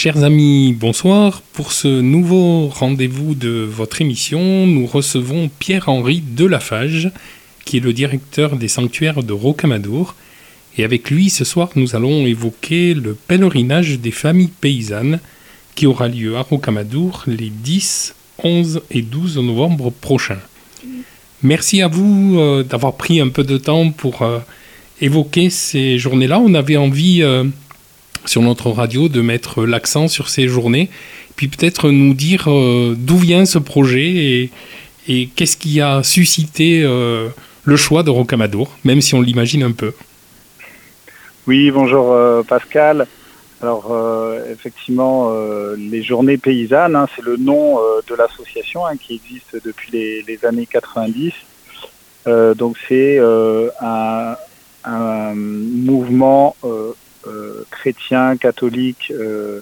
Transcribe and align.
Chers 0.00 0.22
amis, 0.22 0.76
bonsoir. 0.78 1.42
Pour 1.52 1.72
ce 1.72 1.88
nouveau 1.88 2.68
rendez-vous 2.68 3.34
de 3.34 3.66
votre 3.68 4.00
émission, 4.00 4.64
nous 4.64 4.86
recevons 4.86 5.50
Pierre-Henri 5.58 6.22
Delafage, 6.24 7.10
qui 7.64 7.78
est 7.78 7.80
le 7.80 7.92
directeur 7.92 8.54
des 8.54 8.68
sanctuaires 8.68 9.24
de 9.24 9.32
Rocamadour. 9.32 10.14
Et 10.76 10.84
avec 10.84 11.10
lui, 11.10 11.30
ce 11.30 11.44
soir, 11.44 11.70
nous 11.74 11.96
allons 11.96 12.26
évoquer 12.26 12.94
le 12.94 13.14
pèlerinage 13.14 13.98
des 13.98 14.12
familles 14.12 14.52
paysannes 14.60 15.18
qui 15.74 15.84
aura 15.88 16.06
lieu 16.06 16.36
à 16.36 16.42
Rocamadour 16.42 17.24
les 17.26 17.50
10, 17.50 18.14
11 18.44 18.82
et 18.92 19.02
12 19.02 19.38
novembre 19.38 19.90
prochains. 19.90 20.38
Merci 21.42 21.82
à 21.82 21.88
vous 21.88 22.38
euh, 22.38 22.62
d'avoir 22.62 22.94
pris 22.94 23.20
un 23.20 23.30
peu 23.30 23.42
de 23.42 23.58
temps 23.58 23.90
pour 23.90 24.22
euh, 24.22 24.38
évoquer 25.00 25.50
ces 25.50 25.98
journées-là. 25.98 26.38
On 26.38 26.54
avait 26.54 26.76
envie 26.76 27.24
euh, 27.24 27.42
sur 28.24 28.42
notre 28.42 28.70
radio 28.70 29.08
de 29.08 29.20
mettre 29.20 29.64
l'accent 29.64 30.08
sur 30.08 30.28
ces 30.28 30.48
journées, 30.48 30.90
puis 31.38 31.46
peut-être 31.46 31.90
nous 31.90 32.14
dire 32.14 32.50
euh, 32.50 32.96
d'où 32.98 33.16
vient 33.16 33.46
ce 33.46 33.58
projet 33.58 34.50
et, 35.06 35.28
qu'est-ce 35.36 35.56
qui 35.56 35.80
a 35.80 36.02
suscité 36.02 36.82
euh, 36.82 37.28
le 37.64 37.76
choix 37.76 38.02
de 38.02 38.10
Rocamadour, 38.10 38.76
même 38.84 39.00
si 39.00 39.14
on 39.14 39.22
l'imagine 39.22 39.62
un 39.62 39.72
peu. 39.72 39.92
Oui, 41.46 41.70
bonjour 41.70 42.12
euh, 42.12 42.42
Pascal. 42.42 43.06
Alors 43.62 43.92
effectivement, 44.52 45.32
les 45.76 46.04
journées 46.04 46.38
paysannes, 46.38 46.94
hein, 46.94 47.08
c'est 47.16 47.24
le 47.24 47.36
nom 47.36 47.80
de 48.08 48.14
l'association 48.14 48.86
hein, 48.86 48.96
qui 48.96 49.14
existe 49.16 49.60
depuis 49.64 49.90
les, 50.28 50.44
années 50.44 50.68
90. 50.70 51.32
donc 52.56 52.76
c'est 52.88 53.18
un, 53.80 54.36
mouvement 55.34 56.54
chrétien, 57.70 58.36
catholique, 58.36 59.12
euh, 59.12 59.60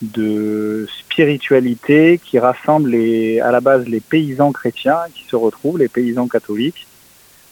de 0.00 0.86
spiritualité 0.98 2.20
qui 2.22 2.38
rassemble 2.38 2.90
les, 2.90 3.40
à 3.40 3.52
la 3.52 3.60
base 3.60 3.86
les 3.86 4.00
paysans 4.00 4.50
chrétiens 4.50 4.98
qui 5.14 5.24
se 5.28 5.36
retrouvent, 5.36 5.78
les 5.78 5.88
paysans 5.88 6.26
catholiques, 6.26 6.86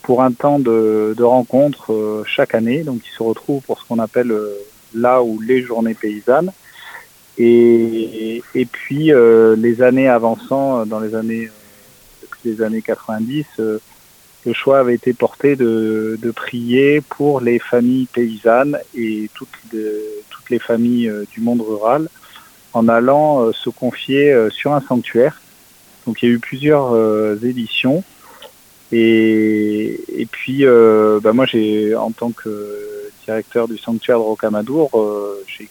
pour 0.03 0.23
un 0.23 0.33
temps 0.33 0.59
de, 0.59 1.15
de 1.17 1.23
rencontre 1.23 1.93
euh, 1.93 2.25
chaque 2.27 2.55
année. 2.55 2.83
Donc 2.83 3.03
ils 3.07 3.17
se 3.17 3.23
retrouvent 3.23 3.63
pour 3.63 3.81
ce 3.81 3.87
qu'on 3.87 3.99
appelle 3.99 4.35
là 4.95 5.23
ou 5.23 5.41
les 5.41 5.63
journées 5.63 5.95
paysannes. 5.95 6.51
Et, 7.39 8.43
et 8.55 8.67
puis 8.67 9.13
les 9.57 9.83
années 9.83 10.09
avançant, 10.09 10.85
dans 10.85 11.01
les 11.01 11.15
années 11.15 11.49
depuis 12.21 12.51
les 12.51 12.63
années 12.63 12.83
90, 12.83 13.47
le 14.47 14.53
choix 14.53 14.79
avait 14.79 14.95
été 14.95 15.13
porté 15.13 15.57
de, 15.57 16.33
prier 16.35 17.01
pour 17.01 17.41
les 17.41 17.59
familles 17.59 18.07
paysannes 18.07 18.79
et 18.95 19.29
toutes, 19.35 19.49
les 20.49 20.59
familles 20.59 21.09
euh, 21.09 21.25
du 21.31 21.41
monde 21.41 21.61
rural 21.61 22.09
en 22.73 22.89
allant 22.89 23.43
euh, 23.43 23.53
se 23.53 23.71
confier 23.71 24.33
euh, 24.33 24.51
sur 24.51 24.73
un 24.73 24.81
sanctuaire. 24.81 25.41
Donc 26.07 26.23
il 26.23 26.29
y 26.29 26.33
a 26.33 26.35
eu 26.35 26.39
plusieurs 26.39 26.93
éditions. 27.45 28.03
Et, 28.91 30.27
puis 30.33 30.65
bah 30.65 31.33
moi 31.33 31.47
j'ai 31.47 31.95
en 31.95 32.11
tant 32.11 32.33
que 32.33 33.11
directeur 33.25 33.69
du 33.69 33.79
sanctuaire 33.79 34.19
de 34.19 34.25
Rocamadour, 34.25 34.91
j'ai 35.47 35.69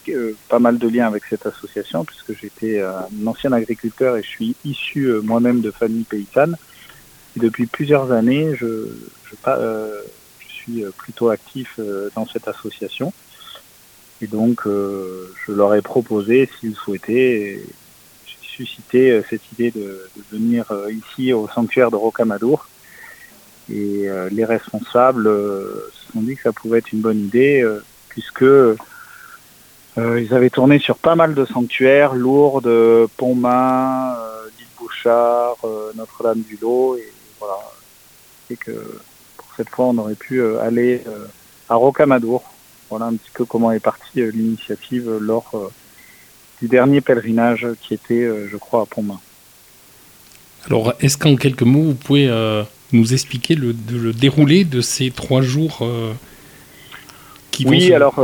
pas 0.48 0.60
mal 0.60 0.78
de 0.78 0.88
liens 0.88 1.08
avec 1.08 1.24
cette 1.26 1.46
association 1.46 2.06
puisque 2.06 2.40
j'étais 2.40 2.80
un 2.80 3.28
ancien 3.28 3.52
agriculteur 3.52 4.16
et 4.16 4.24
je 4.24 4.28
suis 4.28 4.56
issu 4.64 5.12
moi-même 5.24 5.60
de 5.60 5.72
familles 5.72 6.06
depuis 7.38 7.66
plusieurs 7.66 8.12
années, 8.12 8.56
je, 8.56 8.88
je, 9.26 9.36
euh, 9.48 10.02
je, 10.40 10.48
suis 10.48 10.84
plutôt 10.98 11.30
actif 11.30 11.76
euh, 11.80 12.10
dans 12.16 12.28
cette 12.28 12.48
association. 12.48 13.14
Et 14.22 14.28
donc, 14.28 14.66
euh, 14.66 15.34
je 15.46 15.54
leur 15.54 15.74
ai 15.76 15.82
proposé, 15.82 16.50
s'ils 16.60 16.76
souhaitaient, 16.76 17.62
j'ai 18.26 18.48
suscité 18.48 19.22
cette 19.30 19.52
idée 19.54 19.72
de, 19.72 20.10
de, 20.16 20.24
venir 20.32 20.66
ici 20.90 21.32
au 21.32 21.48
sanctuaire 21.48 21.92
de 21.92 21.96
Rocamadour. 21.96 22.68
Et 23.72 24.10
les 24.32 24.46
responsables 24.46 25.26
se 25.26 26.12
sont 26.12 26.22
dit 26.22 26.36
que 26.36 26.42
ça 26.42 26.52
pouvait 26.52 26.80
être 26.80 26.92
une 26.92 27.02
bonne 27.02 27.20
idée, 27.20 27.64
puisque 28.10 28.44
ils 29.96 30.34
avaient 30.34 30.50
tourné 30.50 30.80
sur 30.80 30.98
pas 30.98 31.16
mal 31.16 31.36
de 31.36 31.46
sanctuaires, 31.46 32.16
Lourdes, 32.16 33.08
Pontmain, 33.16 34.18
l'île 34.58 34.68
Bouchard, 34.80 35.58
Notre-Dame-du-Lot, 35.96 36.98
et 36.98 37.14
voilà, 37.40 37.60
et 38.50 38.56
que 38.56 39.00
pour 39.38 39.48
cette 39.56 39.70
fois, 39.70 39.86
on 39.86 39.98
aurait 39.98 40.16
pu 40.16 40.42
euh, 40.42 40.62
aller 40.62 41.02
euh, 41.08 41.26
à 41.70 41.76
Rocamadour. 41.76 42.44
Voilà 42.90 43.06
un 43.06 43.14
petit 43.16 43.32
peu 43.34 43.46
comment 43.46 43.72
est 43.72 43.80
partie 43.80 44.22
euh, 44.22 44.32
l'initiative 44.32 45.10
lors 45.22 45.72
du 46.62 46.68
dernier 46.68 47.02
pèlerinage 47.02 47.68
qui 47.82 47.94
était, 47.94 48.28
je 48.50 48.58
crois, 48.58 48.82
à 48.82 48.86
Pontmain. 48.86 49.20
Alors, 50.66 50.94
est-ce 51.00 51.18
qu'en 51.18 51.36
quelques 51.38 51.62
mots, 51.62 51.84
vous 51.84 51.94
pouvez 51.94 52.30
nous 52.92 53.14
expliquer 53.14 53.56
le, 53.56 53.74
le, 53.92 54.12
déroulé 54.12 54.66
de 54.66 54.82
ces 54.82 55.10
trois 55.10 55.42
jours 55.42 55.88
qui 57.52 57.66
Oui, 57.66 57.94
alors 57.94 58.22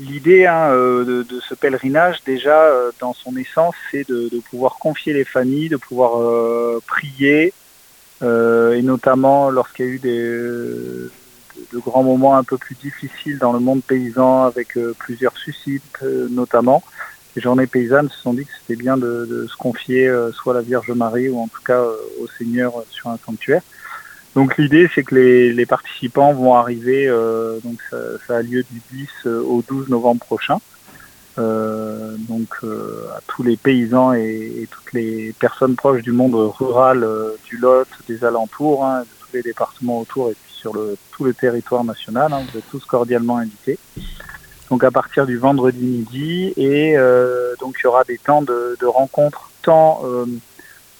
l'idée 0.00 0.46
hein, 0.46 0.72
de, 0.72 1.22
de, 1.22 1.40
ce 1.48 1.54
pèlerinage, 1.54 2.16
déjà, 2.26 2.68
dans 2.98 3.14
son 3.14 3.36
essence, 3.36 3.76
c'est 3.92 4.08
de, 4.08 4.28
de, 4.28 4.40
pouvoir 4.50 4.78
confier 4.80 5.12
les 5.12 5.24
familles, 5.24 5.68
de 5.68 5.76
pouvoir 5.76 6.80
prier, 6.84 7.52
et 8.22 8.82
notamment 8.82 9.50
lorsqu'il 9.50 9.86
y 9.86 9.88
a 9.88 9.92
eu 9.92 9.98
des, 9.98 10.28
de, 11.72 11.78
grands 11.78 12.04
moments 12.04 12.36
un 12.36 12.44
peu 12.44 12.56
plus 12.56 12.76
difficiles 12.76 13.38
dans 13.38 13.52
le 13.52 13.58
monde 13.58 13.82
paysan 13.82 14.44
avec 14.44 14.76
euh, 14.76 14.94
plusieurs 14.98 15.36
suicides 15.36 15.82
euh, 16.02 16.28
notamment. 16.30 16.82
Les 17.34 17.42
journées 17.42 17.66
paysannes 17.66 18.10
se 18.10 18.18
sont 18.18 18.34
dit 18.34 18.44
que 18.44 18.50
c'était 18.60 18.80
bien 18.80 18.96
de, 18.96 19.26
de, 19.28 19.46
se 19.46 19.56
confier 19.56 20.12
soit 20.34 20.52
à 20.52 20.56
la 20.56 20.62
Vierge 20.62 20.90
Marie 20.90 21.30
ou 21.30 21.40
en 21.40 21.48
tout 21.48 21.62
cas 21.64 21.82
au 22.20 22.26
Seigneur 22.38 22.74
sur 22.90 23.08
un 23.08 23.18
sanctuaire. 23.24 23.62
Donc 24.34 24.58
l'idée 24.58 24.88
c'est 24.94 25.02
que 25.02 25.14
les, 25.14 25.52
les, 25.52 25.64
participants 25.64 26.34
vont 26.34 26.54
arriver, 26.54 27.08
donc 27.64 27.78
ça, 27.88 27.96
ça, 28.26 28.36
a 28.36 28.42
lieu 28.42 28.62
du 28.70 28.82
10 29.24 29.26
au 29.26 29.64
12 29.66 29.88
novembre 29.88 30.20
prochain. 30.20 30.58
Euh, 31.38 32.14
donc 32.28 32.48
euh, 32.62 33.06
à 33.16 33.20
tous 33.26 33.42
les 33.42 33.56
paysans 33.56 34.12
et, 34.12 34.52
et, 34.58 34.66
toutes 34.66 34.92
les 34.92 35.32
personnes 35.32 35.76
proches 35.76 36.02
du 36.02 36.12
monde 36.12 36.34
rural 36.34 37.04
euh, 37.04 37.30
du 37.44 37.56
Lot, 37.56 37.88
des 38.06 38.22
alentours, 38.22 38.84
hein, 38.84 39.00
de 39.00 39.06
tous 39.06 39.32
les 39.32 39.42
départements 39.42 40.00
autour 40.00 40.28
et 40.28 40.34
puis 40.34 40.52
sur 40.52 40.74
le, 40.74 40.94
tout 41.10 41.24
le 41.24 41.32
territoire 41.32 41.84
national. 41.84 42.34
Hein, 42.34 42.42
vous 42.52 42.58
êtes 42.58 42.68
tous 42.70 42.84
cordialement 42.84 43.38
invités. 43.38 43.78
Donc 44.68 44.84
à 44.84 44.90
partir 44.90 45.24
du 45.24 45.38
vendredi 45.38 45.84
midi 45.84 46.52
et 46.58 46.98
euh, 46.98 47.54
donc 47.60 47.76
il 47.80 47.84
y 47.84 47.86
aura 47.86 48.04
des 48.04 48.18
temps 48.18 48.42
de, 48.42 48.76
de 48.78 48.86
rencontres 48.86 49.50
tant 49.62 50.02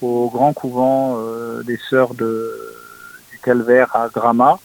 au 0.01 0.29
grand 0.29 0.53
couvent 0.53 1.17
des 1.63 1.77
sœurs 1.89 2.13
de, 2.13 2.51
du 3.31 3.39
Calvaire 3.39 3.95
à 3.95 4.09
Grama 4.09 4.59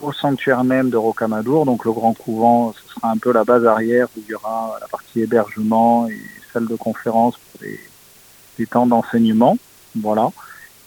au 0.00 0.12
sanctuaire 0.12 0.64
même 0.64 0.90
de 0.90 0.96
Rocamadour. 0.96 1.64
Donc 1.64 1.84
le 1.84 1.92
grand 1.92 2.14
couvent, 2.14 2.72
sera 2.98 3.10
un 3.10 3.18
peu 3.18 3.32
la 3.32 3.44
base 3.44 3.66
arrière 3.66 4.08
où 4.16 4.20
il 4.26 4.30
y 4.30 4.34
aura 4.34 4.78
la 4.80 4.88
partie 4.88 5.20
hébergement 5.20 6.08
et 6.08 6.18
salle 6.52 6.66
de 6.66 6.76
conférence 6.76 7.36
pour 7.36 7.60
des, 7.60 7.80
des 8.58 8.66
temps 8.66 8.86
d'enseignement. 8.86 9.58
Voilà. 9.96 10.30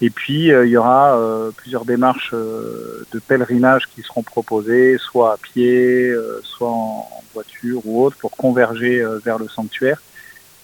Et 0.02 0.10
puis 0.10 0.52
euh, 0.52 0.66
il 0.66 0.72
y 0.72 0.78
aura 0.78 1.16
euh, 1.16 1.52
plusieurs 1.56 1.86
démarches 1.86 2.32
euh, 2.34 3.06
de 3.12 3.20
pèlerinage 3.20 3.88
qui 3.88 4.02
seront 4.02 4.24
proposées, 4.24 4.98
soit 4.98 5.34
à 5.34 5.38
pied, 5.38 6.10
euh, 6.10 6.42
soit 6.44 6.70
en, 6.70 7.08
voiture 7.34 7.82
ou 7.86 8.04
autre, 8.04 8.18
pour 8.18 8.32
converger 8.32 9.00
euh, 9.00 9.20
vers 9.24 9.38
le 9.38 9.48
sanctuaire, 9.48 10.02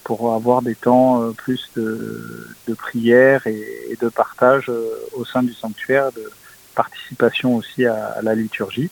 pour 0.04 0.34
avoir 0.34 0.62
des 0.62 0.76
temps 0.76 1.32
plus 1.34 1.70
de, 1.78 2.48
de 2.68 2.74
prière 2.74 3.48
et, 3.48 3.64
et, 3.90 3.96
de 4.02 4.10
partage 4.10 4.70
au 5.14 5.24
sein 5.24 5.44
du 5.44 5.54
sanctuaire. 5.54 6.12
De, 6.12 6.30
participation 6.78 7.56
aussi 7.56 7.86
à, 7.86 8.06
à 8.20 8.22
la 8.22 8.36
liturgie. 8.36 8.92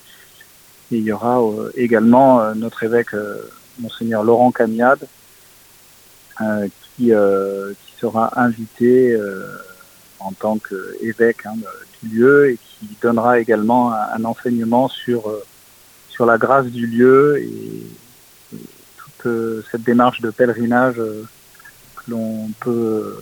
Et 0.96 1.00
il 1.00 1.04
y 1.04 1.12
aura 1.12 1.42
euh, 1.42 1.72
également 1.76 2.40
euh, 2.40 2.54
notre 2.54 2.84
évêque, 2.84 3.14
euh, 3.16 3.52
monseigneur 3.80 4.24
Laurent 4.24 4.54
Camiade, 4.54 5.06
qui, 6.96 7.12
sera 8.00 8.40
invité 8.40 9.18
en 10.20 10.32
tant 10.32 10.58
qu'évêque 10.58 11.46
hein, 11.46 11.56
du 12.04 12.18
lieu 12.18 12.52
et 12.52 12.58
qui 12.58 12.88
donnera 13.02 13.40
également 13.40 13.94
un, 13.94 14.24
enseignement 14.24 14.88
sur, 14.88 15.30
la 16.20 16.38
grâce 16.38 16.68
du 16.68 16.88
lieu 16.88 17.40
et, 17.40 17.84
toute 18.98 19.66
cette 19.72 19.84
démarche 19.84 20.22
de 20.22 20.30
pèlerinage 20.30 20.96
que 20.96 22.12
l'on 22.12 22.50
peut 22.62 23.18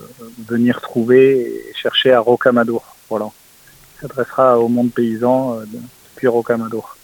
venir 0.48 0.82
trouver 0.82 1.42
et 1.42 1.74
chercher 1.74 2.12
à 2.12 2.20
Rocamadour. 2.20 2.96
Voilà 3.10 3.30
s'adressera 4.02 4.60
au 4.60 4.68
monde 4.68 4.92
paysan 4.92 5.60
depuis 6.14 6.28
Rocamadour. 6.28 6.98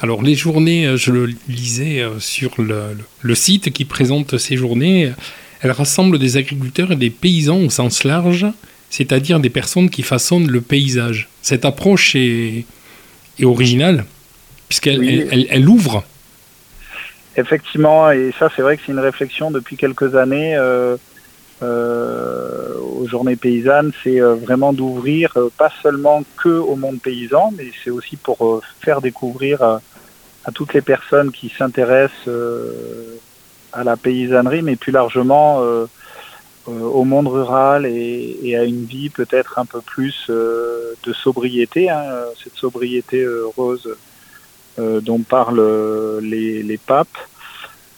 Alors 0.00 0.22
les 0.22 0.34
journées, 0.34 0.86
euh, 0.86 0.96
je 0.96 1.10
le 1.10 1.30
lisais 1.48 2.00
euh, 2.00 2.18
sur 2.18 2.60
le, 2.60 2.96
le, 3.22 3.34
site 3.34 3.72
qui 3.72 3.84
présente 3.84 4.36
ces 4.36 4.56
journées, 4.56 5.12
elles 5.62 5.70
rassemblent 5.70 6.18
des 6.18 6.36
agriculteurs 6.36 6.92
et 6.92 6.96
des 6.96 7.10
paysans 7.10 7.60
au 7.60 7.70
sens 7.70 8.04
large, 8.04 8.46
c'est-à-dire 8.90 9.40
des 9.40 9.50
personnes 9.50 9.88
qui 9.88 10.02
façonnent 10.02 10.50
le 10.50 10.60
paysage. 10.60 11.28
Cette 11.40 11.64
approche 11.64 12.14
est, 12.14 12.64
est 13.38 13.44
originale, 13.44 14.04
puisqu'elle 14.68 14.98
oui. 15.00 15.08
elle, 15.08 15.28
elle, 15.32 15.46
elle, 15.48 15.68
ouvre. 15.68 16.04
Effectivement, 17.36 18.10
et 18.10 18.32
ça 18.38 18.50
c'est 18.54 18.62
vrai 18.62 18.76
que 18.76 18.82
c'est 18.84 18.92
une 18.92 18.98
réflexion 18.98 19.50
depuis 19.50 19.76
quelques 19.76 20.14
années 20.14 20.56
euh, 20.56 20.96
euh, 21.62 22.78
aux 22.80 23.06
journées 23.06 23.36
paysannes, 23.36 23.92
c'est 24.04 24.20
euh, 24.20 24.34
vraiment 24.34 24.72
d'ouvrir 24.72 25.34
pas 25.56 25.70
seulement 25.82 26.22
que 26.36 26.48
au 26.48 26.76
monde 26.76 27.00
paysan, 27.00 27.52
mais 27.56 27.70
c'est 27.82 27.90
aussi 27.90 28.16
pour 28.16 28.60
faire 28.80 29.00
découvrir 29.00 29.62
à, 29.62 29.80
toutes 30.54 30.74
les 30.74 30.82
personnes 30.82 31.32
qui 31.32 31.48
s'intéressent 31.48 32.28
à 33.72 33.82
la 33.82 33.96
paysannerie, 33.96 34.62
mais 34.62 34.76
plus 34.76 34.92
largement 34.92 35.60
au 36.66 37.04
monde 37.04 37.26
rural 37.26 37.84
et, 37.84 38.56
à 38.56 38.62
une 38.62 38.84
vie 38.84 39.10
peut-être 39.10 39.58
un 39.58 39.64
peu 39.64 39.80
plus 39.80 40.28
de 40.28 41.12
sobriété, 41.12 41.90
hein, 41.90 42.04
cette 42.42 42.54
sobriété 42.54 43.26
euh, 44.78 45.00
dont 45.00 45.20
parlent 45.20 46.20
les, 46.20 46.62
les 46.62 46.76
papes. 46.76 47.16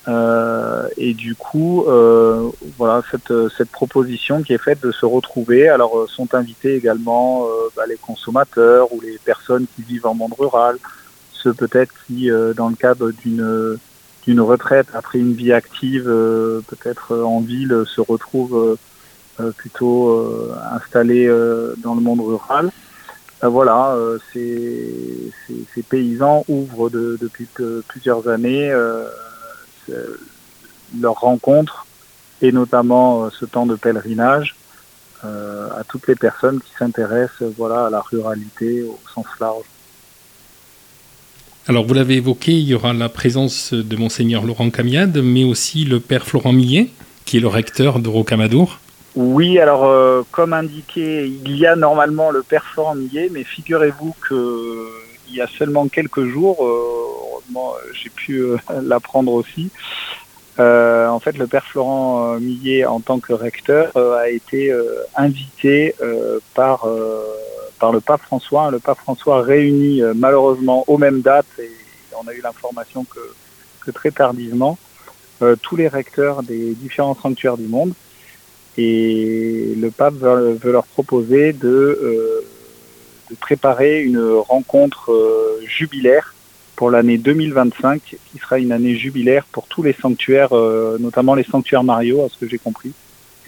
Euh, 0.06 0.88
et 0.96 1.12
du 1.12 1.34
coup, 1.34 1.84
euh, 1.86 2.48
voilà 2.78 3.02
cette, 3.10 3.32
cette 3.56 3.70
proposition 3.70 4.42
qui 4.42 4.54
est 4.54 4.62
faite 4.62 4.80
de 4.80 4.92
se 4.92 5.04
retrouver. 5.04 5.68
Alors 5.68 6.08
sont 6.08 6.34
invités 6.34 6.74
également 6.74 7.46
bah, 7.76 7.84
les 7.86 7.96
consommateurs 7.96 8.92
ou 8.92 9.00
les 9.00 9.18
personnes 9.24 9.66
qui 9.74 9.82
vivent 9.82 10.06
en 10.06 10.14
monde 10.14 10.34
rural, 10.38 10.78
ceux 11.32 11.52
peut-être 11.52 11.92
qui, 12.06 12.30
dans 12.56 12.68
le 12.68 12.76
cadre 12.76 13.10
d'une 13.10 13.78
d'une 14.26 14.40
retraite 14.42 14.88
après 14.92 15.18
une 15.18 15.32
vie 15.32 15.52
active, 15.52 16.04
peut-être 16.04 17.16
en 17.16 17.40
ville, 17.40 17.84
se 17.86 18.00
retrouvent 18.00 18.76
plutôt 19.56 20.50
installés 20.72 21.28
dans 21.82 21.94
le 21.94 22.00
monde 22.00 22.20
rural. 22.20 22.70
Voilà, 23.42 23.92
euh, 23.92 24.18
ces, 24.32 25.30
ces, 25.74 25.82
paysans 25.82 26.44
ouvrent 26.48 26.90
depuis 26.90 27.46
plusieurs 27.86 28.28
années 28.28 28.72
euh, 29.90 30.20
leurs 31.00 31.20
rencontres 31.20 31.87
et 32.40 32.52
notamment 32.52 33.25
euh, 33.25 33.29
ce 33.31 33.44
temps 33.44 33.67
de 33.67 33.75
pèlerinage 33.75 34.55
à 35.25 35.82
toutes 35.82 36.06
les 36.06 36.14
personnes 36.14 36.61
qui 36.61 36.70
s'intéressent 36.79 37.43
voilà, 37.56 37.87
à 37.87 37.90
la 37.90 38.00
ruralité 38.00 38.85
au 38.85 38.96
sens 39.12 39.26
large. 39.40 39.64
Alors 41.67 41.85
vous 41.85 41.93
l'avez 41.93 42.14
évoqué, 42.14 42.52
il 42.52 42.69
y 42.69 42.75
aura 42.75 42.93
la 42.93 43.08
présence 43.08 43.75
de 43.75 43.96
monseigneur 43.96 44.44
Laurent 44.44 44.70
Camiade, 44.70 45.19
mais 45.19 45.43
aussi 45.43 45.85
le 45.85 45.99
père 45.99 46.25
Florent 46.25 46.52
Millet, 46.52 46.88
qui 47.25 47.37
est 47.37 47.40
le 47.40 47.49
recteur 47.49 47.99
de 47.99 48.08
Rocamadour. 48.08 48.79
Oui, 49.17 49.58
alors 49.58 49.85
euh, 49.85 50.23
comme 50.31 50.52
indiqué, 50.52 51.26
il 51.26 51.56
y 51.56 51.67
a 51.67 51.76
normalement 51.76 52.31
le 52.31 52.43
père 52.43 52.64
Florent 52.64 52.94
Millet, 52.94 53.29
mais 53.32 53.43
figurez-vous 53.43 54.14
que 54.29 54.88
il 55.29 55.37
y 55.37 55.40
a 55.40 55.46
seulement 55.46 55.88
quelques 55.88 56.25
jours, 56.25 56.64
euh, 56.64 57.17
j'ai 57.92 58.10
pu 58.10 58.40
euh, 58.40 58.56
l'apprendre 58.82 59.32
aussi. 59.32 59.70
en 60.58 61.20
fait, 61.20 61.38
le 61.38 61.46
père 61.46 61.64
Florent 61.64 62.38
Millet, 62.40 62.84
en 62.84 63.00
tant 63.00 63.20
que 63.20 63.32
recteur, 63.32 63.96
a 63.96 64.28
été 64.28 64.74
invité 65.16 65.94
par 66.54 66.86
par 67.78 67.92
le 67.92 68.00
pape 68.00 68.22
François. 68.22 68.72
Le 68.72 68.80
pape 68.80 68.98
François 68.98 69.42
réunit 69.42 70.02
malheureusement 70.16 70.82
aux 70.88 70.98
mêmes 70.98 71.20
dates, 71.20 71.46
et 71.60 71.70
on 72.20 72.26
a 72.26 72.32
eu 72.34 72.40
l'information 72.40 73.04
que, 73.04 73.90
très 73.92 74.10
tardivement, 74.10 74.76
tous 75.62 75.76
les 75.76 75.86
recteurs 75.86 76.42
des 76.42 76.74
différents 76.74 77.14
sanctuaires 77.14 77.56
du 77.56 77.68
monde. 77.68 77.94
Et 78.78 79.74
le 79.76 79.90
pape 79.90 80.14
veut, 80.14 80.70
leur 80.70 80.86
proposer 80.86 81.52
de, 81.52 81.68
euh, 81.68 82.46
de, 83.28 83.34
préparer 83.34 84.00
une 84.02 84.22
rencontre 84.48 85.10
euh, 85.10 85.60
jubilaire 85.66 86.32
pour 86.78 86.92
l'année 86.92 87.19
2025, 87.19 88.00
qui 88.00 88.38
sera 88.38 88.60
une 88.60 88.70
année 88.70 88.94
jubilaire 88.94 89.44
pour 89.50 89.66
tous 89.66 89.82
les 89.82 89.94
sanctuaires, 89.94 90.52
euh, 90.52 90.96
notamment 91.00 91.34
les 91.34 91.42
sanctuaires 91.42 91.82
Mario, 91.82 92.25
à 92.25 92.28
ce 92.28 92.38
que 92.38 92.48
j'ai 92.48 92.58
compris, 92.58 92.92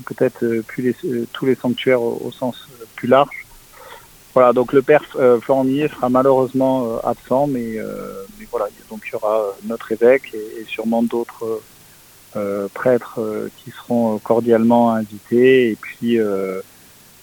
et 0.01 0.03
peut-être 0.03 0.63
plus 0.67 0.83
les, 0.83 1.27
tous 1.33 1.47
les 1.47 1.55
sanctuaires 1.55 2.03
au, 2.03 2.33
sens 2.33 2.67
plus 2.97 3.07
large. 3.07 3.47
Voilà, 4.35 4.53
donc 4.53 4.73
le 4.73 4.83
père 4.83 5.05
Florent 5.43 5.63
Millet 5.63 5.87
sera 5.87 6.09
malheureusement 6.09 6.99
absent, 7.05 7.47
mais, 7.47 7.79
mais, 8.39 8.47
voilà, 8.51 8.67
donc 8.91 9.03
il 9.07 9.13
y 9.13 9.15
aura 9.15 9.55
notre 9.65 9.93
évêque 9.93 10.35
et, 10.35 10.63
et 10.63 10.65
sûrement 10.67 11.05
d'autres 11.05 11.61
euh, 12.35 12.67
prêtres 12.75 13.21
euh, 13.21 13.49
qui 13.59 13.71
seront 13.71 14.19
cordialement 14.19 14.93
invités 14.93 15.71
et 15.71 15.77
puis 15.77 16.19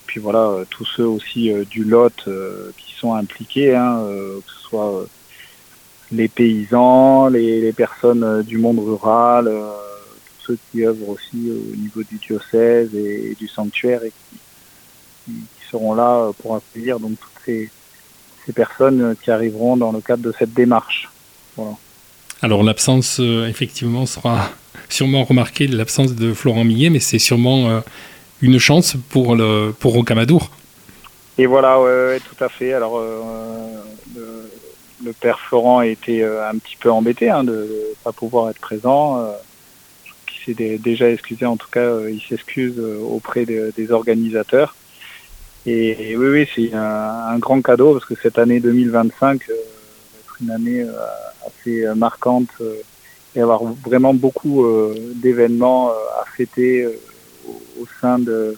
puis 0.05 0.21
voilà 0.21 0.63
tous 0.69 0.85
ceux 0.85 1.05
aussi 1.05 1.51
du 1.69 1.83
Lot 1.83 2.29
qui 2.77 2.93
sont 2.97 3.13
impliqués, 3.13 3.75
hein, 3.75 4.01
que 4.07 4.49
ce 4.53 4.69
soit 4.69 5.05
les 6.11 6.27
paysans, 6.27 7.27
les, 7.27 7.61
les, 7.61 7.73
personnes 7.73 8.43
du 8.43 8.57
monde 8.57 8.79
rural, 8.79 9.51
tous 10.39 10.53
ceux 10.53 10.57
qui 10.71 10.85
œuvrent 10.85 11.09
aussi 11.09 11.51
au 11.51 11.75
niveau 11.75 12.03
du 12.03 12.17
diocèse 12.17 12.95
et, 12.95 13.35
du 13.37 13.47
sanctuaire 13.47 14.03
et 14.03 14.11
qui, 14.11 15.31
qui, 15.31 15.69
seront 15.69 15.95
là 15.95 16.31
pour 16.41 16.55
accueillir 16.55 16.99
donc 16.99 17.19
toutes 17.19 17.43
ces, 17.45 17.69
ces, 18.45 18.53
personnes 18.53 19.15
qui 19.21 19.31
arriveront 19.31 19.75
dans 19.75 19.91
le 19.91 19.99
cadre 19.99 20.23
de 20.23 20.33
cette 20.39 20.53
démarche. 20.53 21.09
Voilà. 21.57 21.73
Alors 22.41 22.63
l'absence 22.63 23.19
effectivement 23.19 24.05
sera 24.05 24.49
sûrement 24.89 25.23
remarqué 25.23 25.67
l'absence 25.67 26.13
de 26.15 26.33
Florent 26.33 26.63
Millet, 26.63 26.89
mais 26.89 26.99
c'est 26.99 27.19
sûrement 27.19 27.69
euh, 27.69 27.79
une 28.41 28.59
chance 28.59 28.95
pour, 29.09 29.35
le, 29.35 29.73
pour 29.77 29.93
Rocamadour. 29.93 30.51
Et 31.37 31.45
voilà, 31.45 31.79
ouais, 31.79 32.19
tout 32.19 32.43
à 32.43 32.49
fait. 32.49 32.73
Alors, 32.73 32.97
euh, 32.97 33.81
le, 35.03 35.13
père 35.13 35.39
Florent 35.39 35.81
été 35.81 36.23
euh, 36.23 36.49
un 36.49 36.57
petit 36.57 36.75
peu 36.77 36.91
embêté 36.91 37.29
hein, 37.29 37.43
de 37.43 37.51
ne 37.51 37.95
pas 38.03 38.11
pouvoir 38.11 38.49
être 38.49 38.59
présent. 38.59 39.25
il 40.47 40.55
s'est 40.55 40.77
déjà 40.77 41.09
excusé, 41.09 41.45
en 41.45 41.57
tout 41.57 41.69
cas, 41.69 42.07
il 42.07 42.21
s'excuse 42.21 42.79
auprès 42.79 43.45
des 43.45 43.91
organisateurs. 43.91 44.75
Et, 45.65 46.15
oui, 46.15 46.27
oui, 46.29 46.49
c'est 46.55 46.73
un, 46.73 47.37
grand 47.39 47.61
cadeau 47.61 47.93
parce 47.93 48.05
que 48.05 48.15
cette 48.15 48.39
année 48.39 48.59
2025 48.61 49.47
va 49.47 49.53
être 49.53 50.37
une 50.41 50.51
année 50.51 50.85
assez 51.45 51.85
marquante 51.95 52.49
et 53.37 53.41
avoir 53.41 53.63
vraiment 53.63 54.13
beaucoup 54.13 54.65
euh, 54.65 54.95
d'événements 55.15 55.89
euh, 55.89 56.21
à 56.21 56.25
fêter 56.25 56.83
euh, 56.83 56.99
au, 57.79 57.85
sein 58.01 58.17
de 58.17 58.57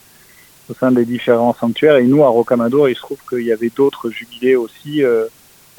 au 0.69 0.73
sein 0.73 0.91
des 0.91 1.05
différents 1.05 1.53
sanctuaires. 1.53 1.97
Et 1.97 2.05
nous, 2.05 2.23
à 2.23 2.29
Rocamadour, 2.29 2.87
il 2.87 2.95
se 2.95 3.01
trouve 3.01 3.17
qu'il 3.27 3.45
y 3.45 3.51
avait 3.51 3.71
d'autres 3.75 4.09
jubilés 4.09 4.55
aussi. 4.55 5.01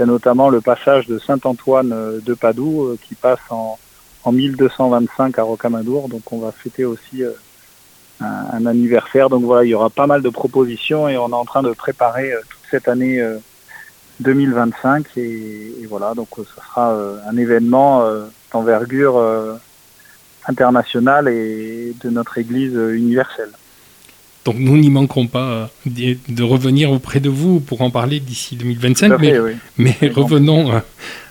Il 0.01 0.05
y 0.05 0.05
a 0.05 0.07
notamment 0.07 0.49
le 0.49 0.63
passage 0.63 1.07
de 1.07 1.19
Saint-Antoine 1.19 2.21
de 2.25 2.33
Padoue 2.33 2.97
qui 3.07 3.15
passe 3.15 3.41
en, 3.51 3.79
en 4.25 4.33
1225 4.33 5.39
à 5.39 5.43
Rocamadour. 5.43 6.09
Donc 6.09 6.33
on 6.33 6.39
va 6.39 6.53
fêter 6.53 6.87
aussi 6.87 7.23
un, 8.19 8.65
anniversaire. 8.65 9.29
Donc 9.29 9.45
voilà, 9.45 9.65
il 9.65 9.69
y 9.69 9.75
aura 9.75 9.91
pas 9.91 10.07
mal 10.07 10.23
de 10.23 10.31
propositions 10.31 11.07
et 11.07 11.19
on 11.19 11.29
est 11.29 11.35
en 11.35 11.45
train 11.45 11.63
de 11.63 11.73
préparer 11.73 12.33
toute 12.49 12.63
cette 12.71 12.89
année 12.89 13.23
2025. 14.21 15.07
Et, 15.19 15.87
voilà, 15.87 16.15
donc 16.15 16.29
ce 16.35 16.45
sera 16.45 16.97
un 17.29 17.37
événement 17.37 18.03
d'envergure 18.53 19.19
euh, 19.19 19.55
internationale 20.47 21.29
et 21.29 21.95
de 22.03 22.11
notre 22.11 22.39
Église 22.39 22.75
universelle. 22.75 23.51
Donc 24.45 24.57
nous 24.59 24.77
n'y 24.77 24.91
manquerons 24.91 25.27
pas 25.27 25.71
euh, 25.87 26.15
de 26.29 26.43
revenir 26.43 26.91
auprès 26.91 27.21
de 27.21 27.29
vous 27.29 27.61
pour 27.61 27.83
en 27.83 27.91
parler 27.91 28.21
d'ici 28.21 28.57
2025. 28.57 29.19
mais, 29.19 29.35
mais 29.79 29.97
revenons 30.15 30.73
euh, 30.73 30.79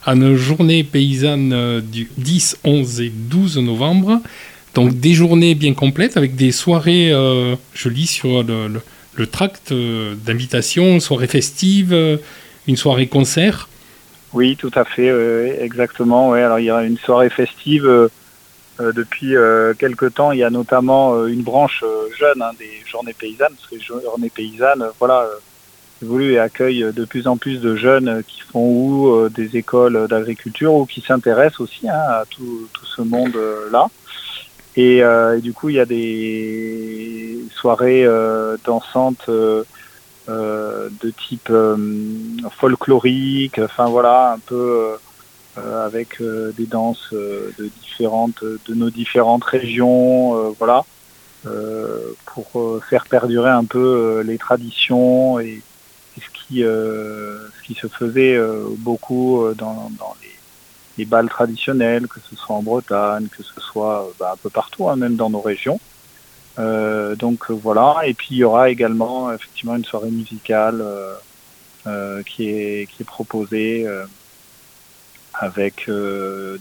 à 0.06 0.16
nos 0.16 0.36
journées 0.36 0.84
paysannes 0.84 1.82
du 1.82 2.10
10, 2.18 2.60
11 2.64 3.02
et 3.02 3.12
12 3.14 3.58
novembre. 3.60 4.22
Donc 4.76 5.00
des 5.00 5.14
journées 5.14 5.56
bien 5.56 5.74
complètes 5.74 6.18
avec 6.18 6.36
des 6.36 6.52
soirées, 6.52 7.10
je 7.74 7.90
lis 7.90 8.08
sur 8.08 8.44
le, 8.44 8.82
le, 9.16 9.28
tract 9.28 9.74
d'invitation, 9.74 11.00
soirée 11.00 11.28
festive, 11.28 12.20
une 12.68 12.78
soirée 12.78 13.08
concert. 13.08 13.68
Oui, 14.34 14.56
tout 14.56 14.72
à 14.76 14.86
fait, 14.86 15.64
exactement. 15.64 16.30
Ouais. 16.30 16.42
Alors 16.42 16.60
il 16.60 16.66
y 16.66 16.72
a 16.72 16.84
une 16.84 16.98
soirée 16.98 17.30
festive 17.30 17.86
euh, 17.86 18.08
euh, 18.08 18.10
depuis 18.80 19.36
euh, 19.36 19.74
quelques 19.74 20.14
temps. 20.14 20.32
Il 20.32 20.40
y 20.40 20.44
a 20.44 20.50
notamment 20.50 21.26
une 21.28 21.42
branche 21.42 21.84
jeune 22.18 22.42
hein, 22.42 22.52
des 22.58 22.72
journées 22.86 23.14
paysannes, 23.14 23.54
parce 23.56 23.68
que 23.68 23.76
les 23.76 23.82
journées 23.82 24.30
paysannes, 24.30 24.86
voilà, 25.00 25.28
évoluent 26.02 26.34
et 26.34 26.40
accueillent 26.40 26.94
de 26.94 27.06
plus 27.06 27.28
en 27.28 27.38
plus 27.38 27.60
de 27.62 27.76
jeunes 27.76 28.24
qui 28.28 28.42
font 28.42 28.66
ou 28.66 29.30
des 29.30 29.58
écoles 29.58 30.08
d'agriculture 30.08 30.74
ou 30.74 30.86
qui 30.86 31.02
s'intéressent 31.02 31.62
aussi 31.62 31.90
hein, 31.90 32.00
à 32.10 32.24
tout, 32.30 32.68
tout, 32.74 32.86
ce 32.86 33.02
monde-là. 33.02 33.88
Et, 34.76 34.98
et, 35.00 35.42
du 35.42 35.54
coup, 35.54 35.70
il 35.70 35.76
y 35.76 35.80
a 35.80 35.86
des 35.86 37.40
soirées 37.52 38.08
dansantes 38.66 39.30
euh, 40.30 40.90
de 41.02 41.10
type 41.10 41.50
euh, 41.50 41.76
folklorique, 42.60 43.58
enfin 43.58 43.86
voilà, 43.86 44.34
un 44.34 44.38
peu 44.38 44.56
euh, 44.56 44.98
avec 45.84 46.22
des 46.22 46.66
danses 46.66 47.10
de 47.12 47.70
différentes, 47.82 48.44
de 48.44 48.74
nos 48.74 48.90
différentes 48.90 49.44
régions, 49.44 50.52
voilà, 50.58 50.86
pour 52.26 52.82
faire 52.90 53.06
perdurer 53.06 53.50
un 53.50 53.66
peu 53.66 54.22
les 54.26 54.38
traditions 54.38 55.40
et, 55.40 55.62
ce 56.18 56.30
qui, 56.48 56.62
ce 56.62 57.64
qui 57.66 57.76
se 57.76 57.88
faisait 57.88 58.38
beaucoup 58.78 59.46
dans, 59.56 59.90
les 60.22 60.28
les 60.98 61.06
balles 61.06 61.30
traditionnelles, 61.30 62.08
que 62.08 62.20
ce 62.30 62.36
soit 62.36 62.58
en 62.58 62.62
Bretagne, 62.62 63.28
que 63.30 63.42
ce 63.42 63.62
soit 63.62 64.12
bah, 64.20 64.32
un 64.34 64.36
peu 64.36 64.50
partout, 64.50 64.90
hein, 64.90 64.98
même 64.98 65.16
dans 65.16 65.30
nos 65.30 65.40
régions. 65.40 65.80
donc 66.58 67.52
voilà, 67.52 68.02
et 68.06 68.14
puis 68.14 68.28
il 68.32 68.38
y 68.38 68.44
aura 68.44 68.70
également 68.70 69.32
effectivement 69.32 69.78
une 69.78 69.86
soirée 69.86 70.12
musicale 70.12 70.84
qui, 72.26 72.50
est, 72.50 72.90
qui 72.92 73.02
est 73.02 73.06
proposée 73.06 73.88
avec 75.40 75.90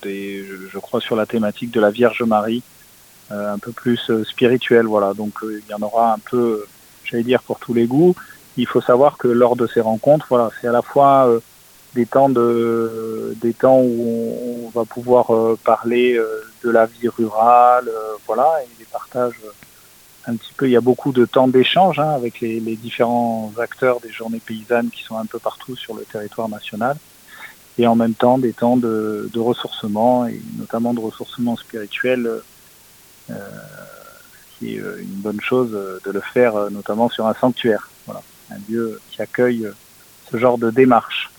des, 0.03 0.45
je 0.73 0.79
crois, 0.79 1.01
sur 1.01 1.17
la 1.17 1.27
thématique 1.27 1.71
de 1.71 1.81
la 1.81 1.91
Vierge 1.91 2.23
Marie, 2.23 2.63
un 3.31 3.59
peu 3.59 3.73
plus 3.73 4.11
spirituelle. 4.25 4.87
Voilà, 4.87 5.15
donc 5.15 5.35
il 5.43 5.69
y 5.69 5.75
en 5.75 5.83
aura 5.83 6.15
un 6.15 6.19
peu, 6.19 6.65
j'allais 7.05 7.25
dire, 7.25 7.43
pour 7.43 7.59
tous 7.59 7.75
les 7.75 7.87
goûts 7.87 8.15
il 8.59 8.67
faut 8.67 8.81
savoir 8.81 9.17
que 9.17 9.29
lors 9.29 9.57
de 9.57 9.67
ces 9.67 9.81
rencontres, 9.81 10.27
voilà, 10.29 10.51
c'est 10.61 10.67
à 10.67 10.73
la 10.73 10.83
fois 10.83 11.29
euh, 11.29 11.41
des 11.95 12.07
temps 12.07 12.29
de 12.29 13.35
des 13.41 13.55
temps 13.55 13.81
où 13.81 14.67
on, 14.67 14.69
va 14.71 14.85
pouvoir 14.85 15.33
euh, 15.33 15.59
parler 15.65 16.15
euh, 16.15 16.27
de 16.65 16.71
la 16.71 16.87
vie 16.87 17.09
rurale, 17.09 17.91
voilà, 18.27 18.61
et 18.63 18.69
les 18.79 18.85
partages 18.85 19.41
un 20.27 20.35
petit 20.37 20.53
peu. 20.57 20.67
Il 20.67 20.73
y 20.73 20.77
a 20.77 20.81
beaucoup 20.81 21.13
de 21.13 21.25
temps 21.25 21.49
d'échange 21.49 21.99
hein, 22.01 22.11
avec 22.11 22.41
les, 22.41 22.61
différents 22.77 23.53
acteurs 23.59 24.01
des 24.01 24.11
journées 24.11 24.43
paysannes 24.45 24.91
qui 24.91 25.03
sont 25.05 25.17
un 25.17 25.27
peu 25.27 25.39
partout 25.39 25.77
sur 25.77 25.95
le 25.95 26.03
territoire 26.03 26.49
national, 26.49 26.97
et 27.79 27.87
en 27.87 27.95
même 27.95 28.15
temps 28.15 28.39
des 28.39 28.53
temps 28.53 28.77
de, 28.77 29.31
de 29.33 29.41
ressourcement 29.41 30.27
et 30.27 30.41
notamment 30.59 30.95
de 30.95 31.01
ressourcement 31.01 31.57
spirituel. 31.57 32.29
qui 34.59 34.75
est 34.75 34.79
une 34.79 35.21
bonne 35.21 35.41
chose 35.41 35.71
de 35.71 36.11
le 36.11 36.21
faire 36.21 36.55
notamment 36.71 37.09
sur 37.09 37.27
un 37.27 37.35
sanctuaire. 37.35 37.89
Voilà 38.07 38.23
un 38.51 38.73
lieu 38.73 39.01
qui 39.11 39.23
accueille 39.23 39.69
ce 40.31 40.37
genre 40.37 40.59
de 40.59 40.71
démarche. 40.71 41.31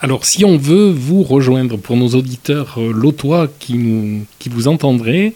Alors, 0.00 0.24
si 0.24 0.44
on 0.44 0.58
veut 0.58 0.90
vous 0.90 1.22
rejoindre 1.22 1.76
pour 1.76 1.96
nos 1.96 2.08
auditeurs 2.08 2.74
euh, 2.78 2.92
lotois 2.92 3.48
qui, 3.58 3.74
nous, 3.74 4.26
qui 4.38 4.48
vous 4.48 4.68
entendraient, 4.68 5.34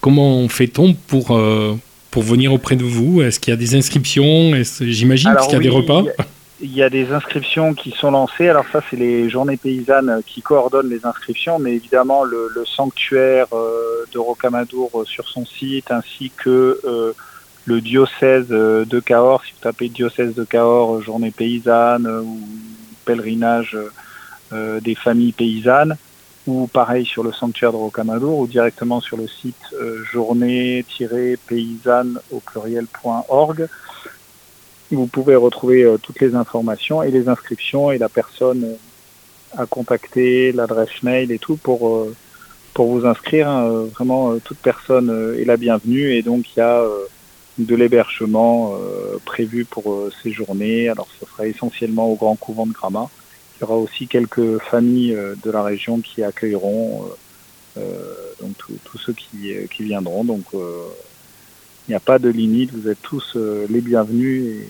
comment 0.00 0.48
fait-on 0.48 0.94
pour, 0.94 1.32
euh, 1.32 1.74
pour 2.10 2.22
venir 2.22 2.52
auprès 2.52 2.76
de 2.76 2.84
vous? 2.84 3.22
Est-ce 3.22 3.40
qu'il 3.40 3.50
y 3.50 3.54
a 3.54 3.58
des 3.58 3.74
inscriptions? 3.74 4.52
J'imagine 4.80 5.34
qu'il 5.42 5.52
y 5.52 5.56
a 5.56 5.58
des 5.58 5.68
repas? 5.68 6.04
Il 6.60 6.74
y 6.74 6.82
a 6.82 6.90
des 6.90 7.12
inscriptions 7.12 7.74
qui 7.74 7.90
sont 7.90 8.10
lancées. 8.10 8.48
Alors 8.48 8.66
ça, 8.72 8.80
c'est 8.88 8.96
les 8.96 9.28
journées 9.28 9.56
paysannes 9.56 10.22
qui 10.26 10.42
coordonnent 10.42 10.90
les 10.90 11.04
inscriptions, 11.04 11.58
mais 11.58 11.74
évidemment 11.74 12.24
le, 12.24 12.50
sanctuaire 12.64 13.46
euh, 13.52 14.04
de 14.12 14.18
Rocamadour 14.18 15.04
sur 15.06 15.28
son 15.28 15.44
site, 15.44 15.90
ainsi 15.90 16.32
que 16.36 16.80
le 17.66 17.80
diocèse 17.80 18.48
euh, 18.50 18.84
de 18.84 19.00
Cahors, 19.00 19.42
si 19.44 19.52
vous 19.52 19.60
tapez 19.60 19.88
diocèse 19.88 20.34
de 20.34 20.44
Cahors, 20.44 20.96
euh, 20.96 21.00
journée 21.00 21.30
paysanne 21.30 22.06
euh, 22.06 22.20
ou 22.20 22.38
pèlerinage 23.04 23.76
des 24.82 24.94
familles 24.94 25.32
paysannes, 25.32 25.96
ou 26.46 26.68
pareil 26.68 27.04
sur 27.04 27.24
le 27.24 27.32
sanctuaire 27.32 27.72
de 27.72 27.76
Rocamadour, 27.76 28.38
ou 28.38 28.46
directement 28.46 29.00
sur 29.00 29.16
le 29.16 29.26
site 29.26 29.74
journée-paysanne 30.12 32.20
au 32.30 32.38
pluriel.org. 32.38 33.66
Vous 34.94 35.06
pouvez 35.06 35.34
retrouver 35.36 35.86
toutes 36.02 36.20
les 36.20 36.34
informations 36.34 37.02
et 37.02 37.10
les 37.10 37.28
inscriptions 37.28 37.90
et 37.90 37.98
la 37.98 38.08
personne 38.08 38.66
à 39.56 39.66
contacter, 39.66 40.52
l'adresse 40.52 41.02
mail 41.02 41.30
et 41.30 41.38
tout 41.38 41.56
pour, 41.56 42.08
pour 42.72 42.86
vous 42.86 43.06
inscrire. 43.06 43.48
Hein. 43.48 43.86
Vraiment, 43.94 44.38
toute 44.38 44.58
personne 44.58 45.36
est 45.38 45.44
la 45.44 45.56
bienvenue 45.56 46.12
et 46.14 46.22
donc 46.22 46.44
il 46.54 46.58
y 46.58 46.62
a 46.62 46.84
de 47.58 47.74
l'hébergement 47.74 48.74
euh, 48.74 49.18
prévu 49.24 49.64
pour 49.64 49.92
euh, 49.92 50.12
ces 50.22 50.32
journées. 50.32 50.88
Alors 50.88 51.08
ce 51.20 51.26
sera 51.26 51.46
essentiellement 51.46 52.10
au 52.10 52.16
Grand 52.16 52.36
Couvent 52.36 52.66
de 52.66 52.72
Gramma. 52.72 53.08
Il 53.56 53.60
y 53.60 53.64
aura 53.64 53.76
aussi 53.76 54.08
quelques 54.08 54.58
familles 54.58 55.14
euh, 55.14 55.34
de 55.42 55.50
la 55.50 55.62
région 55.62 56.00
qui 56.00 56.22
accueilleront 56.22 57.06
donc 58.40 58.54
tous 58.84 58.98
ceux 58.98 59.12
qui, 59.12 59.52
qui, 59.68 59.82
viendront. 59.82 60.22
Donc 60.22 60.44
il 60.52 61.88
n'y 61.88 61.94
a 61.96 62.00
pas 62.00 62.20
de 62.20 62.28
limite, 62.28 62.72
vous 62.72 62.88
êtes 62.88 63.02
tous 63.02 63.36
les 63.36 63.80
bienvenus 63.80 64.44
et, 64.44 64.68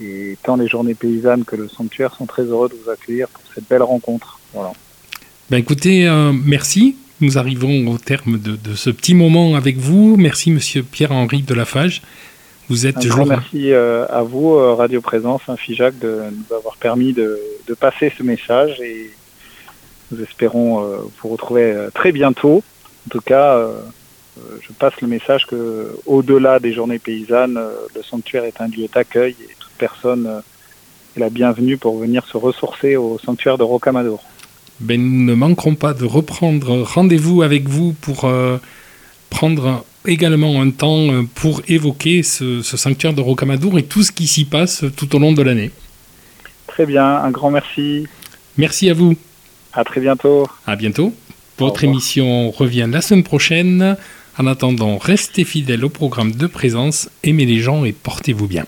et, 0.00 0.36
tant 0.42 0.56
les 0.56 0.68
journées 0.68 0.94
paysannes 0.94 1.44
que 1.44 1.56
le 1.56 1.68
sanctuaire 1.68 2.14
sont 2.14 2.26
très 2.26 2.42
heureux 2.42 2.68
de 2.68 2.74
vous 2.74 2.90
accueillir 2.90 3.28
pour 3.28 3.42
cette 3.54 3.68
belle 3.68 3.82
rencontre. 3.82 4.38
Voilà. 4.52 4.72
Ben 5.50 5.58
écoutez, 5.58 6.08
merci 6.44 6.96
nous 7.20 7.38
arrivons 7.38 7.86
au 7.92 7.98
terme 7.98 8.38
de, 8.38 8.74
ce 8.74 8.90
petit 8.90 9.14
moment 9.14 9.54
avec 9.54 9.76
vous. 9.76 10.16
Merci, 10.16 10.50
monsieur 10.50 10.82
Pierre-Henri 10.82 11.42
de 11.42 11.54
Lafage. 11.54 12.02
Vous 12.68 12.86
êtes 12.86 12.96
Un 12.96 13.24
merci 13.26 13.72
euh, 13.72 14.06
à 14.08 14.22
vous, 14.22 14.54
euh, 14.54 14.74
Radio 14.74 15.00
Présence, 15.00 15.42
hein, 15.48 15.56
FIJAC, 15.56 15.98
de 15.98 16.22
nous 16.32 16.56
avoir 16.56 16.76
permis 16.76 17.12
de, 17.12 17.38
passer 17.78 18.12
ce 18.16 18.22
message 18.22 18.80
et 18.80 19.10
nous 20.10 20.22
espérons 20.22 20.82
euh, 20.82 20.96
vous 21.22 21.28
retrouver 21.28 21.88
très 21.94 22.10
bientôt. 22.12 22.62
En 23.06 23.10
tout 23.10 23.20
cas, 23.20 23.68
je 24.38 24.72
passe 24.72 24.94
le 25.02 25.08
message 25.08 25.46
que, 25.46 25.94
au-delà 26.06 26.58
des 26.58 26.72
journées 26.72 26.98
paysannes, 26.98 27.60
le 27.94 28.02
sanctuaire 28.02 28.44
est 28.44 28.60
un 28.60 28.68
lieu 28.68 28.86
d'accueil 28.92 29.36
et 29.40 29.52
personne 29.78 30.42
est 31.16 31.20
la 31.20 31.30
bienvenue 31.30 31.76
pour 31.76 31.98
venir 31.98 32.26
se 32.26 32.36
ressourcer 32.36 32.96
au 32.96 33.18
sanctuaire 33.18 33.58
de 33.58 33.62
Rocamadour 33.62 34.22
ben, 34.80 35.00
nous 35.00 35.24
ne 35.24 35.34
manquerons 35.34 35.74
pas 35.74 35.94
de 35.94 36.04
reprendre 36.04 36.82
rendez-vous 36.82 37.42
avec 37.42 37.68
vous 37.68 37.92
pour 37.92 38.24
euh, 38.24 38.58
prendre 39.30 39.84
également 40.06 40.60
un 40.60 40.70
temps 40.70 41.12
euh, 41.12 41.22
pour 41.34 41.62
évoquer 41.68 42.22
ce, 42.22 42.60
sanctuaire 42.62 43.14
de 43.14 43.20
Rocamadour 43.20 43.78
et 43.78 43.84
tout 43.84 44.02
ce 44.02 44.10
qui 44.10 44.26
s'y 44.26 44.44
passe 44.44 44.84
tout 44.96 45.14
au 45.14 45.18
long 45.18 45.32
de 45.32 45.42
l'année. 45.42 45.70
Très 46.66 46.86
bien, 46.86 47.04
un 47.04 47.30
grand 47.30 47.50
merci. 47.50 48.08
Merci 48.56 48.90
à 48.90 48.94
vous. 48.94 49.14
À 49.72 49.84
très 49.84 50.00
bientôt. 50.00 50.48
À 50.66 50.76
bientôt. 50.76 51.14
Votre 51.58 51.84
émission 51.84 52.50
revient 52.50 52.88
la 52.90 53.00
semaine 53.00 53.22
prochaine. 53.22 53.96
En 54.36 54.46
attendant, 54.48 54.98
restez 54.98 55.44
fidèles 55.44 55.84
au 55.84 55.88
programme 55.88 56.32
de 56.32 56.48
présence, 56.48 57.08
aimez 57.22 57.46
les 57.46 57.60
gens 57.60 57.84
et 57.84 57.92
portez-vous 57.92 58.48
bien. 58.48 58.66